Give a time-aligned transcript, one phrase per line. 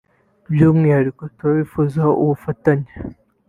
[0.51, 2.91] "By’umwihariko turabifuzaho ubufatanye